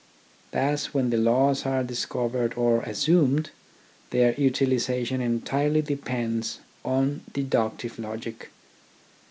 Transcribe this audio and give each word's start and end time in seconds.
Thus 0.51 0.95
when 0.95 1.11
the 1.11 1.17
laws 1.17 1.63
are 1.63 1.83
dis 1.83 2.07
covered 2.07 2.55
or 2.55 2.81
assumed, 2.81 3.51
their 4.09 4.33
utilisation 4.33 5.21
entirely 5.21 5.83
depends 5.83 6.59
on 6.83 7.21
deductive 7.33 7.99
logic. 7.99 8.49